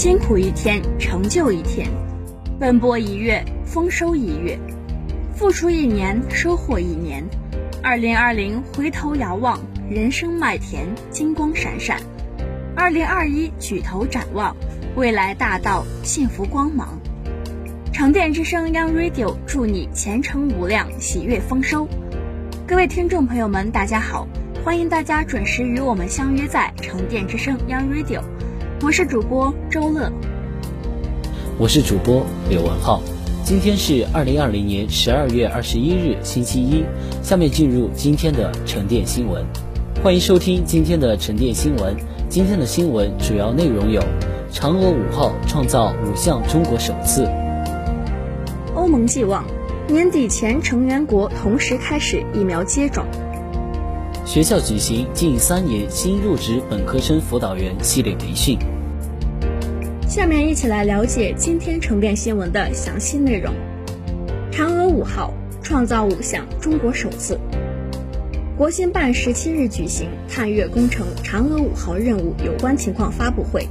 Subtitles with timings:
[0.00, 1.88] 辛苦一天，成就一天；
[2.60, 4.56] 奔波一月，丰收一月；
[5.34, 7.24] 付出一年，收获一年。
[7.82, 9.58] 二零二零，回头遥望，
[9.90, 11.96] 人生麦田，金光闪闪；
[12.76, 14.54] 二零二一，举头展望，
[14.94, 17.00] 未来大道，幸福光芒。
[17.92, 21.88] 沉淀之声 Young Radio 祝你前程无量，喜悦丰收。
[22.68, 24.28] 各位听众朋友们，大家好，
[24.64, 28.22] 欢迎大家准时与我们相约在沉淀之声 Young Radio。
[28.80, 30.08] 我是主播周乐，
[31.58, 33.02] 我是主播刘文浩。
[33.42, 36.84] 今天是二零二零年十二月二十一日，星期一。
[37.20, 39.44] 下面进入今天的沉淀新闻，
[40.00, 41.96] 欢迎收听今天的沉淀新闻。
[42.28, 44.00] 今天的新闻主要内容有：
[44.52, 47.24] 嫦娥五号创造五项中国首次；
[48.76, 49.44] 欧盟寄望
[49.88, 53.04] 年底前成员国同时开始疫苗接种。
[54.28, 58.58] 学校举行近三年新入职本科生辅导员系列培训。
[60.06, 63.54] 下面一起来了解今天成电新闻的详细内容。
[64.52, 67.40] 嫦娥五号创造五项中国首次。
[68.54, 73.66] 国新办十七日举行探月工程嫦娥五号任务有关情况发布会，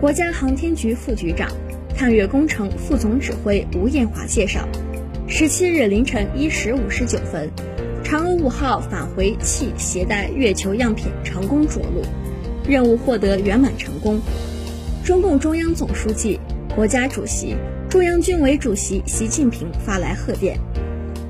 [0.00, 1.48] 国家航天局副局长、
[1.96, 4.66] 探月工程副总指挥吴艳华介绍，
[5.28, 7.48] 十七日凌晨一时五十九分。
[8.44, 12.02] 五号返回器携带月球样品成功着陆，
[12.68, 14.20] 任务获得圆满成功。
[15.02, 16.38] 中共中央总书记、
[16.76, 17.56] 国家主席、
[17.88, 20.60] 中央军委主席习近平发来贺电，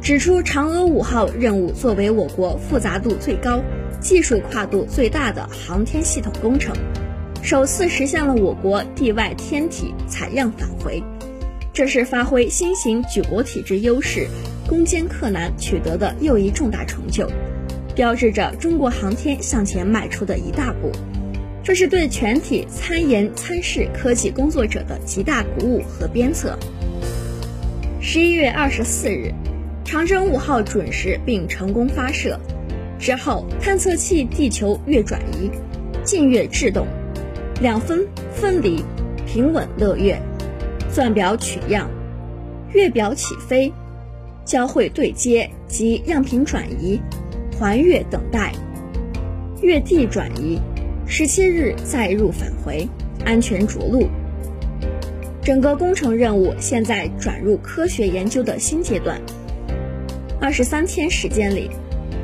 [0.03, 3.63] 指出嫦娥五号任务作为我国复杂度最高、
[4.01, 6.75] 技术跨度最大的航天系统工程，
[7.43, 11.01] 首次实现了我国地外天体采样返回，
[11.73, 14.27] 这是发挥新型举国体制优势。
[14.69, 17.29] 攻坚克难取得的又一重大成就，
[17.95, 20.91] 标志着中国航天向前迈出的一大步。
[21.63, 26.59] 这是对全体参研参试科技工作者的极大鼓舞和鞭策。
[28.01, 29.33] 十一月二十四日，
[29.85, 32.39] 长征五号准时并成功发射
[32.99, 35.51] 之后，探测器地球月转移、
[36.05, 36.87] 近月制动、
[37.61, 38.85] 两分分离、
[39.27, 40.21] 平稳落月、
[40.91, 41.91] 钻表取样、
[42.73, 43.73] 月表起飞。
[44.45, 47.01] 交会对接及样品转移、
[47.59, 48.53] 环月等待、
[49.63, 50.61] 月地转移，
[51.07, 52.87] 十七日载入返回，
[53.25, 54.07] 安全着陆。
[55.43, 59.21] 整个工程任务现在转入科学研究的新阶段。
[60.41, 61.71] 二十三天时间里，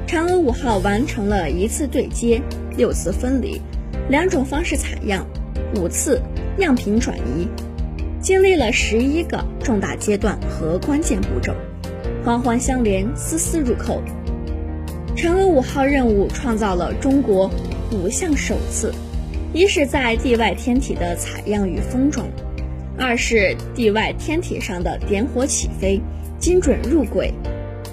[0.07, 2.41] 嫦娥五号完成了一次对接、
[2.77, 3.61] 六次分离、
[4.09, 5.27] 两种方式采样、
[5.77, 6.21] 五次
[6.59, 7.49] 样品转移，
[8.21, 11.55] 经历了十一个重大阶段和关键步骤。
[12.23, 14.03] 环环相连，丝丝入扣。
[15.17, 17.51] 嫦娥五号任务创造了中国
[17.93, 18.93] 五项首次：
[19.55, 22.27] 一是在地外天体的采样与封装；
[22.99, 25.99] 二是地外天体上的点火起飞、
[26.39, 27.33] 精准入轨；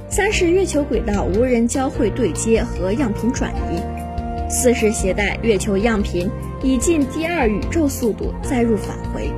[0.09, 6.29] 三是月球轨道无人交会对接和样品转移；四是携带月球样品
[6.61, 9.31] 以近第二宇宙速度载入返回。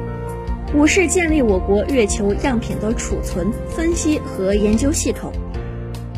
[0.75, 5.31] 五是建立我国月球样品的储存、分析和研究系统。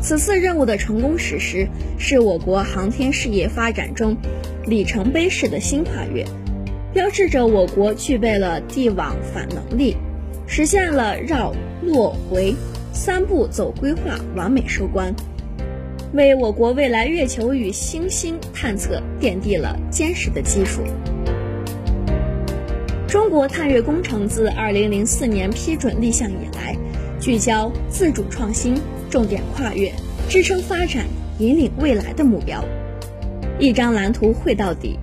[0.02, 4.16] 此次任务的成功实施，是我国航天事业发展中
[4.66, 6.26] 里程碑式的新跨越，
[6.92, 9.96] 标志着我国具备了地网返能力，
[10.46, 12.54] 实现了绕、落、回
[12.92, 15.14] 三步走规划完美收官，
[16.12, 20.82] 为我国未来月球与星星探测奠定了坚实的基础。
[23.32, 26.76] 中国探月工程自2004年批准立项以来，
[27.18, 28.78] 聚焦自主创新、
[29.08, 29.90] 重点跨越、
[30.28, 31.06] 支撑发展、
[31.38, 32.62] 引领未来的目标。
[33.58, 34.98] 一张蓝图绘到底，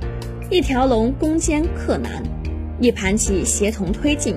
[0.52, 2.22] 一条龙攻坚克难，
[2.80, 4.36] 一盘棋协同推进，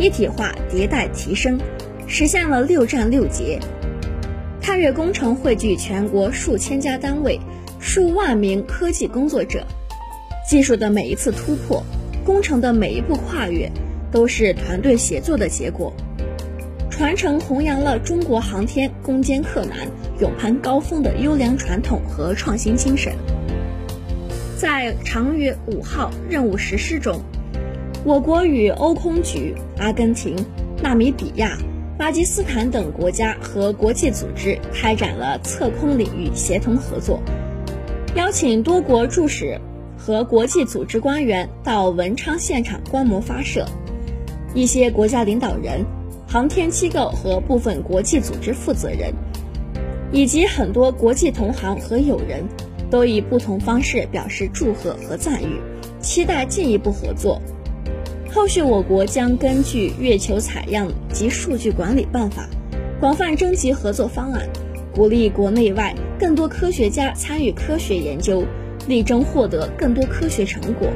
[0.00, 1.60] 一体化迭代提升，
[2.08, 3.60] 实现了六战六捷。
[4.60, 7.38] 探月工程汇聚全国数千家单位、
[7.78, 9.64] 数万名科技工作者，
[10.50, 11.80] 技术的每一次突破。
[12.28, 13.72] 工程的每一步跨越，
[14.12, 15.94] 都是团队协作的结果，
[16.90, 19.88] 传承弘扬了中国航天攻坚克难、
[20.20, 23.14] 勇攀高峰的优良传统和创新精神。
[24.58, 27.22] 在嫦娥五号任务实施中，
[28.04, 30.36] 我国与欧空局、阿根廷、
[30.82, 31.56] 纳米比亚、
[31.96, 37.22] 巴基斯坦等国家和国际组织开展了测空领域协同合作，
[38.16, 39.58] 邀请多国驻使
[40.08, 43.66] 和国际组织官员到文昌现场观摩发射。
[44.54, 45.84] 一些国家领导人、
[46.26, 49.12] 航天机构和部分国际组织负责人，
[50.10, 52.42] 以及很多国际同行和友人，
[52.90, 55.60] 都以不同方式表示祝贺和赞誉，
[56.00, 57.38] 期待进一步合作。
[58.32, 62.48] 后续，我国将根据《月球采样及数据管理办法》，
[62.98, 64.48] 广泛征集合作方案，
[64.94, 68.42] 鼓励国内外更多科学家参与科学研究，
[68.88, 70.88] 力争获得更多科学成果。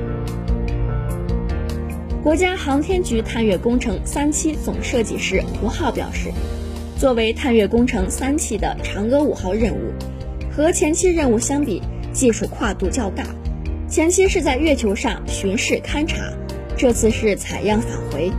[2.22, 6.32] 国家航天局探月工程三期总设计师胡浩表示，
[6.96, 9.92] 作为探月工程三期的嫦娥五号任务，
[10.50, 13.24] 和前期任务相比，技术跨度较大。
[13.88, 16.32] 前期是在月球上巡视勘察，
[16.76, 18.32] 这次是采样返回。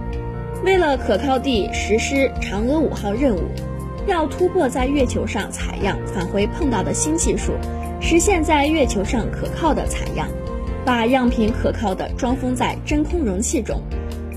[0.64, 3.42] 为了可靠地实施嫦娥五号任务，
[4.08, 7.52] 要突破在月球上采样返回碰到的新技术，
[8.04, 10.28] 实现在月球上可靠的采样。
[10.86, 13.82] 把样品可靠的装封在真空容器中，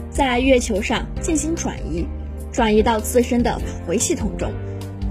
[0.09, 2.07] 在月球上进行转移，
[2.53, 4.53] 转移到自身的返回系统中。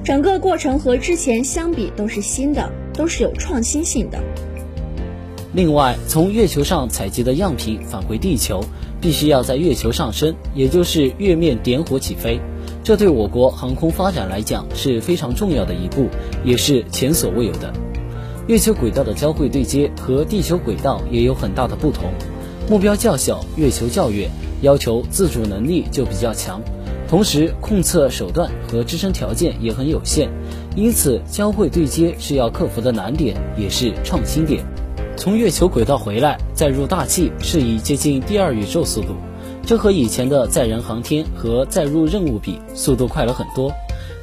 [0.01, 4.17] 整个过程和之前相比都是新的，都是有创新性的。
[5.51, 8.63] 另外，从月球上采集的样品返回地球，
[9.01, 12.39] 必须要在月球上升，也就是月面点火起飞。
[12.81, 16.07] 这对我国航空发展来讲是非常重要的一步，
[16.45, 17.73] 也是前所未有的。
[18.47, 22.12] 月球轨道的交会对接和地球轨道也有很大的不同，
[22.69, 24.30] 目标较小，月球较远，
[24.62, 26.62] 要求自主能力就比较强，
[27.09, 30.30] 同时控测手段和支撑条件也很有限，
[30.75, 34.63] 因此交会对接是要克服的难点，也是创新点。
[35.18, 39.15] 从月球轨道回来再入大气是以接近第二宇宙速度，
[39.65, 43.71] 这和以前的载人航天和载入任务比，速度快了很多。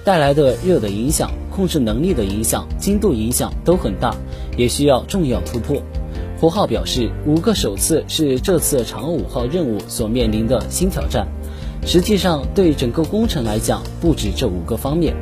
[0.04, 4.14] 带来的热的影响、控制能力的影响、精度影响都很大，
[4.56, 5.80] 也需要重要突破。
[6.38, 11.28] 胡浩表示，五个首次是这次嫦娥五号任务所面临的新挑战。
[11.86, 15.14] 实际上，对整个工程来讲，不止这五个方面。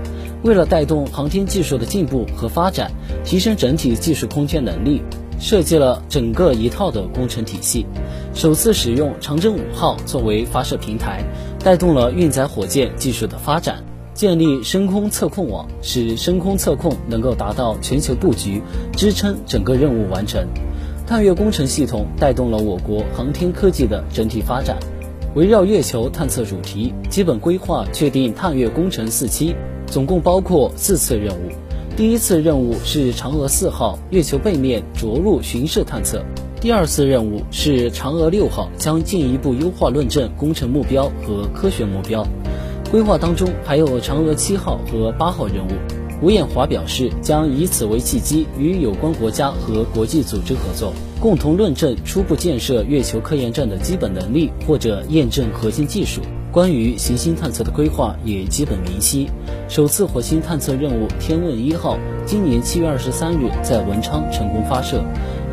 [0.42, 2.90] 为了带动航天技术的进步和发展，
[3.22, 5.02] 提升整体技术空间能力，
[5.38, 7.84] 设计了整个一套的工程体系。
[8.32, 11.22] 首次使用长征五号作为发射平台，
[11.62, 13.84] 带动了运载火箭技术的发展。
[14.20, 18.60] 建立深空测控网，使深空测控能够达到全球布局，
[18.92, 20.46] 支撑整个任务完成。
[21.06, 24.76] 探月工程系统带动了我国航天科技的整体发展。
[25.34, 29.56] 围绕月球探测主题，基本规划确定探月工程四期，
[29.86, 31.48] 总共包括四次任务。
[31.96, 36.22] 第一次任务是嫦娥四号月球背面着陆巡视探测，
[36.60, 42.22] 第二次任务是嫦娥六号，将进一步优化论证工程目标和科学目标。
[42.90, 45.70] 规划当中还有嫦娥七号和八号任务。
[46.20, 56.20] 吴艳华表示，将以此为契机，与有关国家和国际组织合作，共同论证初步建设月球科研站的基本能力或者验证核心技术。
[56.52, 59.30] 关于行星探测的规划也基本明晰。
[59.68, 61.96] 首次火星探测任务“天问一号”
[62.26, 65.02] 今年七月二十三日在文昌成功发射，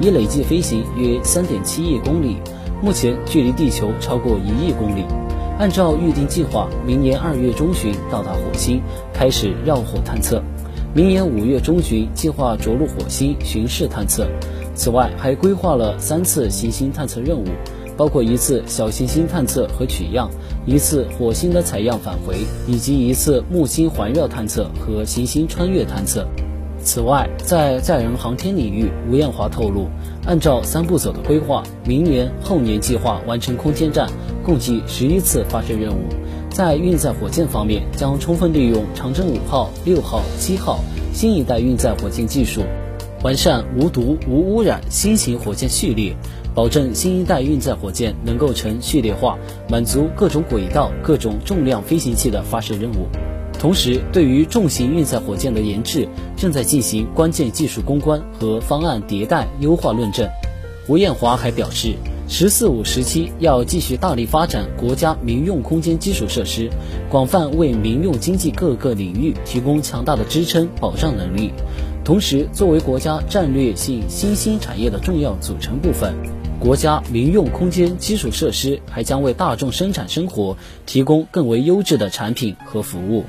[0.01, 2.37] 已累计飞行约三点七亿公里，
[2.81, 5.05] 目前距离地球超过一亿公里。
[5.59, 8.79] 按照预定计划，明年二月中旬到达火星，
[9.11, 10.39] 开始绕火探测；
[10.93, 14.27] 明年五月中旬计划着陆火星巡视探测。
[14.75, 17.45] 此外，还规划了三次行星探测任务，
[17.97, 20.29] 包括一次小行星探测和取样，
[20.67, 22.35] 一次火星的采样返回，
[22.67, 26.27] 以及一次木星环绕探测和行星穿越探测。
[26.87, 29.89] 此外，在载人航天领域，吴艳华透露，
[30.25, 34.07] 按照三步走的规划，明年后年计划完成空间站。
[34.41, 36.05] 共计十一次发射任务，
[36.49, 40.79] 在运载火箭方面，将充分利用长征五号、六号、七号
[41.11, 42.61] 新一代运载火箭技术，
[43.21, 46.15] 完善无毒无污染新型火箭序列，
[46.55, 49.37] 保证新一代运载火箭能够成序列化，
[49.69, 53.09] 满足各种轨道、各种重量飞行器的发射任务。
[53.59, 60.27] 同时，对于重型运载火箭的研制，正在进行关键技术攻关和方案迭代优化论证。
[60.87, 61.95] 吴艳华还表示。
[62.29, 66.69] “十四五”时期要继续大力发展国家民用空间基础设施，
[67.09, 71.53] 广泛为民用经济各个领域提供强大的支撑保障能力。
[72.03, 76.13] 同时，作为国家战略性新兴产业的重要组成部分，
[76.59, 83.25] 国家民用空间基础设施还将为大众生产生活提供更为优质的产品和服务。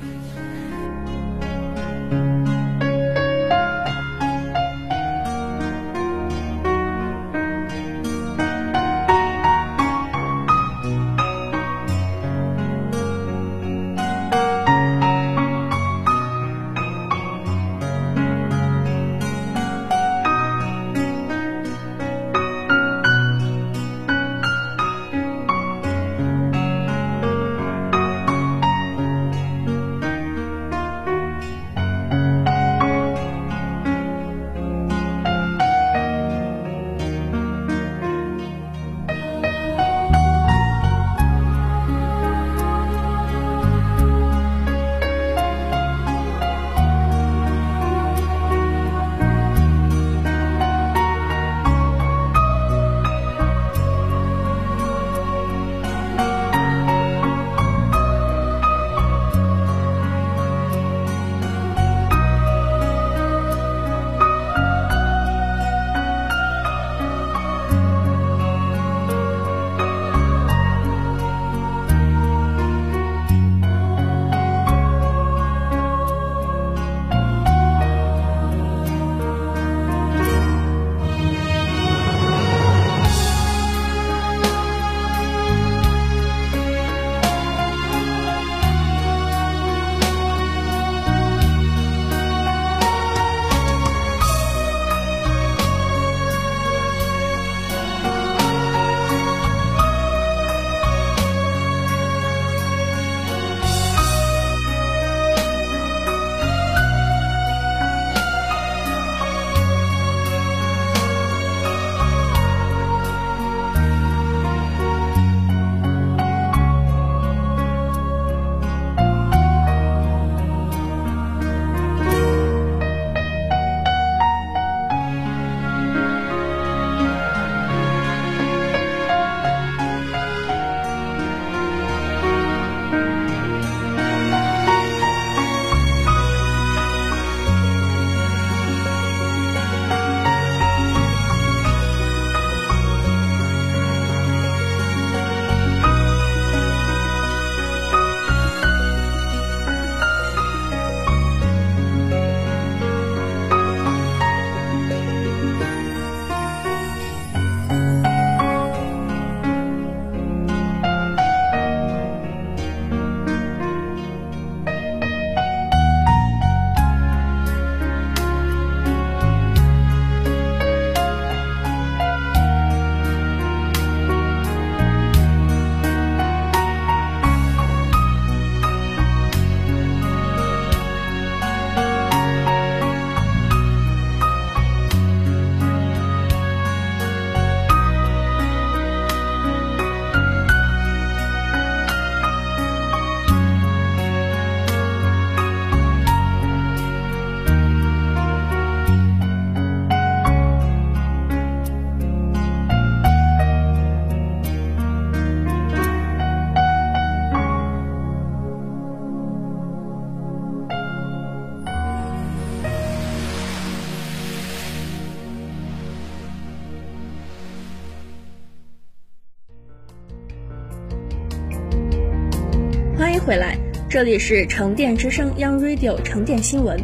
[223.99, 226.79] 这里是沉淀之声 Young Radio 沉淀新闻。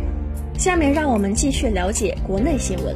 [0.57, 2.93] 下面让我们继续了解国内新闻。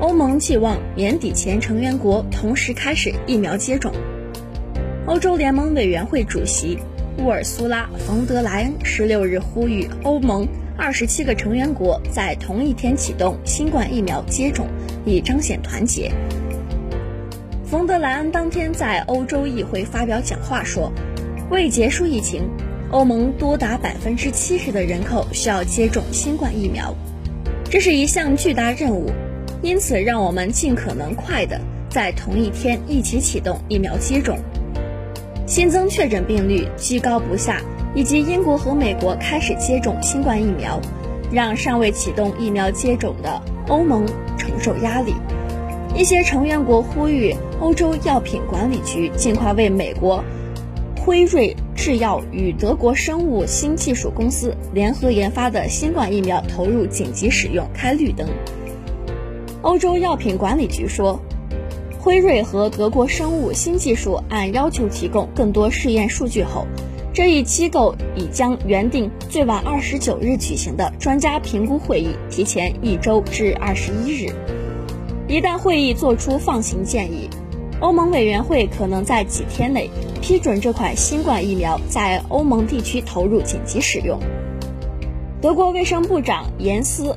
[0.00, 3.92] 欧盟寄望年底前成员国同时开始疫苗接种。
[5.04, 6.78] 欧洲联盟委员会主席
[7.18, 14.66] 乌尔苏拉·冯德莱恩十六日呼吁欧盟二十七个成员国在同一天启动新冠疫苗接种，
[15.04, 16.10] 以彰显团结。
[17.66, 20.90] 冯德莱恩当天在欧洲议会发表讲话说
[21.52, 22.48] ：“为结束疫情，
[22.94, 26.94] 欧盟多达百分之七十的人口需要接种新冠疫苗，
[27.68, 29.10] 这是一项巨大任务。
[29.62, 31.60] 因此，让我们尽可能快的
[31.90, 34.38] 在同一天一起启动疫苗接种。”
[35.44, 37.60] 新增确诊病例居高不下，
[37.96, 40.80] 以及英国和美国开始接种新冠疫苗，
[41.32, 44.06] 让尚未启动疫苗接种的欧盟
[44.38, 45.14] 承受压力。
[45.96, 50.22] 一些成员国呼吁欧洲药品管理局尽快为美国
[51.04, 58.26] 辉瑞制药与德国生物新技术公司联合研发的新冠疫苗投入紧急使用开绿灯。
[59.62, 61.20] 欧洲药品管理局说。
[61.98, 66.66] 辉瑞和德国生物新技术按要求提供更多试验数据后，
[67.14, 74.30] 这一机构已将原定最晚二十九日举行的专家评估会议提前一周至二十一日。
[75.26, 77.30] 一旦会议作出放行建议，
[77.84, 79.90] 欧盟委员会可能在几天内
[80.22, 84.18] 批准这款新冠疫苗在欧盟地区投入紧急使用。
[85.42, 87.12] 德国卫生部长严斯·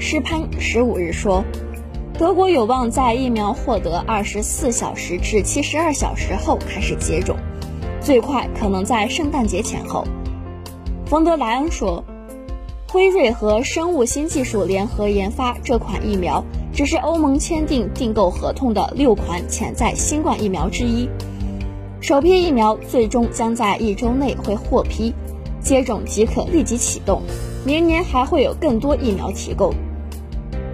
[0.00, 1.44] 施潘十五日说。
[2.18, 7.34] 德国有望在疫苗获得二十四小时至七十二小时后开始接种，
[7.98, 10.04] 最快可能在圣诞节前后。
[11.06, 12.04] 冯德莱恩说
[12.92, 16.44] ：“辉瑞和生物新技术联合研发这款疫苗，
[16.80, 21.06] 只是欧盟签订订购合同的六款潜在新冠疫苗之一。
[22.00, 25.12] 首批疫苗最终将在一周内会获批，
[25.60, 27.20] 接种即可立即启动。
[27.66, 29.74] 明年还会有更多疫苗提供。”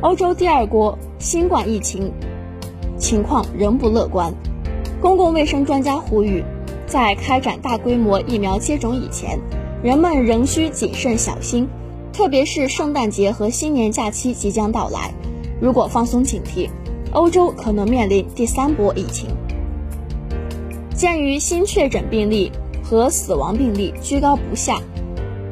[0.01, 2.13] 欧洲第二国新冠疫情
[2.97, 4.33] 情况仍不乐观，
[5.01, 6.45] 公共卫生专家呼吁，
[6.87, 9.41] 在开展大规模疫苗接种以前，
[9.83, 11.69] 人们仍需谨慎小心，
[12.13, 15.13] 特别是圣诞节和新年假期即将到来，
[15.61, 16.69] 如果放松警惕，
[17.13, 19.31] 欧洲可能面临第三波疫情。
[20.95, 24.81] 鉴于新确诊病例和死亡病例居高不下，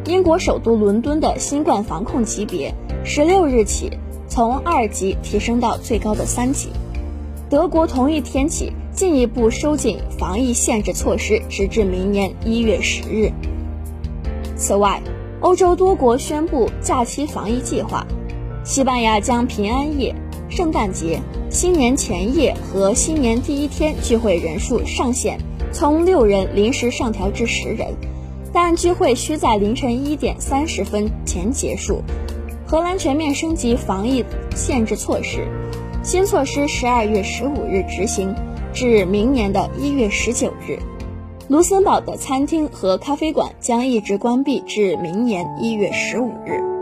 [0.06, 3.90] 英国首都伦敦的新冠防控级别十六日起。
[4.26, 6.70] 从二级提升到最高的三级。
[7.48, 13.30] 德国同一天起进一步收紧防疫限制措施，直至明年一月十日。
[14.56, 15.00] 此外，
[15.40, 18.04] 欧洲多国宣布假期防疫计划。
[18.64, 20.14] 西班牙将平安夜、
[20.48, 25.38] 圣诞节、新年前夜和新年第一天聚会人数上限
[25.70, 27.88] 从六人临时上调至十人，
[28.54, 32.02] 但聚会需在凌晨一点三十分前结束。
[32.66, 34.24] 荷兰全面升级防疫
[34.56, 35.46] 限制措施，
[36.02, 38.34] 新措施十二月十五日执行，
[38.72, 40.78] 至明年的一月十九日。
[41.48, 46.73] 卢森堡的餐厅和咖啡馆将一直关闭至明年一月十五日。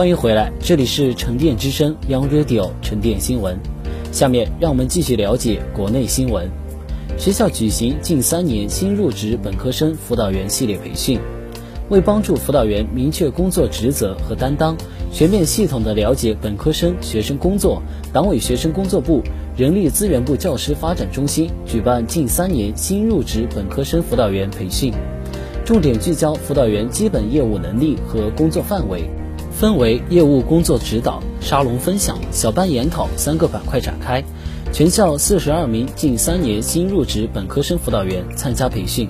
[0.00, 3.60] 欢迎回来，这里是沉淀之声 Young Radio 沉淀新闻。
[4.10, 6.50] 下面让我们继续了解国内新闻。
[7.18, 11.20] 学校举行近三年新入职本科生辅导员系列培训，
[11.90, 14.74] 为帮助辅导员明确工作职责和担当，
[15.12, 19.22] 全面系统地了解本科生学生工作，党委学生工作部、
[19.54, 24.94] 人力资源部教师发展中心举办近三年新入职本科生辅导员培训，
[25.62, 29.04] 重点聚焦辅导员基本业务能力和工作范围，
[29.60, 34.24] 分为业务工作指导、沙龙分享、小班研讨三个板块展开。
[34.72, 39.06] 全校四十二名近三年新入职本科生辅导员参加培训，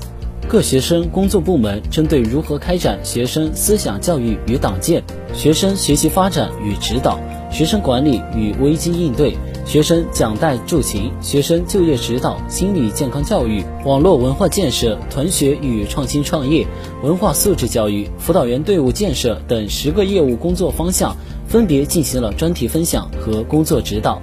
[0.49, 7.21] 各学生工作部门针对如何开展学生思想教育与党建、学生学习发展与指导、
[7.53, 16.67] 学生管理与危机应对、学生讲带助勤、学生就业指导、心理健康教育、网络文化建设、团学与创新创业、
[17.05, 24.21] 文化素质教育、辅导员队伍建设等十个业务工作方向，分别进行了专题分享和工作指导。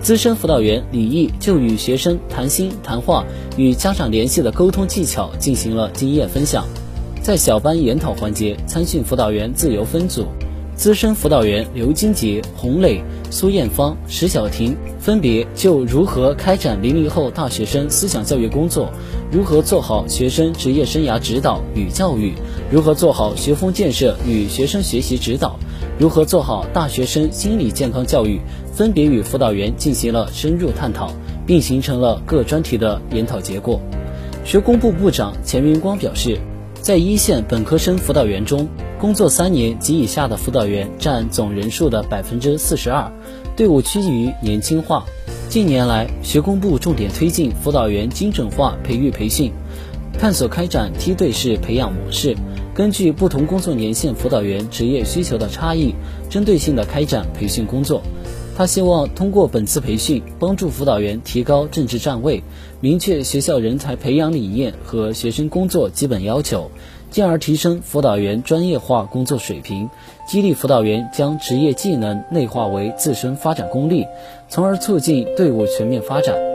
[0.00, 3.24] 资深辅导员李毅就与学生谈心谈话、
[3.56, 6.66] 与家长联系的沟通技巧进行了经验分享。
[7.22, 10.26] 在小班研讨环节，参训辅导员自由分组，
[10.74, 18.90] 资深辅导员刘金杰、洪磊、苏艳芳、石小婷分别就如何开展零零后大学生思想教育工作，
[19.30, 22.32] 如何做好学生职业生涯指导与教育，
[22.70, 25.56] 如何做好学风建设与学生学习指导。
[25.98, 28.40] 如何做好大学生心理健康教育？
[28.72, 31.12] 分别与辅导员进行了深入探讨，
[31.46, 33.78] 并形成了各专题的研讨结果。
[34.44, 36.38] 学工部部长钱云光表示，
[36.80, 38.66] 在一线本科生辅导员中，
[39.02, 43.10] 工作三年及以下的辅导员占总人数的百分之四十二，
[43.56, 45.04] 队伍趋于年轻化。
[45.48, 49.50] 近年来，学工部重点推进辅导员精准化培育培训，
[50.16, 52.36] 探索开展梯队式培养模式。
[52.76, 55.92] 根据不同工作年限辅导员职业需求的差异，
[56.30, 58.02] 针对性的开展培训工作。
[58.54, 62.40] 他希望通过本次培训，帮助辅导员提高政治站位，
[62.80, 66.70] 明确学校人才培养理念和学生工作基本要求，
[67.12, 69.90] 进而提升辅导员专业化工作水平，
[70.26, 74.06] 激励辅导员将职业技能内化为自身发展功力，
[74.48, 76.51] 从而促进队伍全面发展。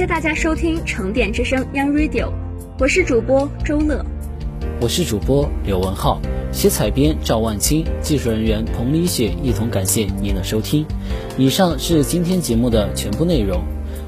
[0.00, 2.32] 谢大家收听成电之声 Young Radio，
[2.78, 4.02] 我是主播周乐，
[4.80, 6.18] 我是主播刘文浩，
[6.50, 10.86] 写采编赵万清，技术人员彭丽雪，一同感谢您的收听。
[11.36, 13.60] 以上是今天节目的全部内容。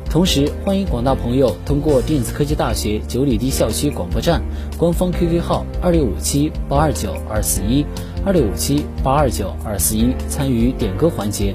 [0.09, 4.40] 同时，欢迎广大朋友通过电子科技大学九里堤校区广播站
[4.78, 7.85] 官方 QQ 号二六五七八二九二四一
[8.24, 11.55] 二六五七八二九二四一参与点歌环节。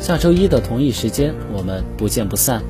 [0.00, 2.60] 下周一的同一时间，我们不见不散。